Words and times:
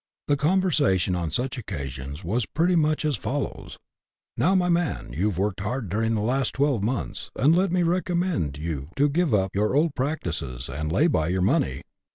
The 0.27 0.35
conversation 0.35 1.15
on 1.15 1.29
such 1.29 1.59
occasions 1.59 2.23
was 2.23 2.47
pretty 2.47 2.75
much 2.75 3.05
as 3.05 3.17
follows:—" 3.17 3.77
Now, 4.35 4.55
my 4.55 4.67
man, 4.67 5.13
you've 5.13 5.37
worked 5.37 5.59
hard 5.59 5.89
during 5.89 6.15
the 6.15 6.21
last 6.21 6.53
twelve 6.55 6.81
months, 6.81 7.29
and 7.35 7.55
let 7.55 7.71
me 7.71 7.83
recommend 7.83 8.57
you 8.57 8.89
to 8.95 9.07
give 9.07 9.31
up 9.31 9.53
your 9.53 9.75
old 9.75 9.93
practices, 9.93 10.69
and 10.69 10.91
lay 10.91 11.05
by 11.05 11.27
your 11.27 11.43
money." 11.43 11.83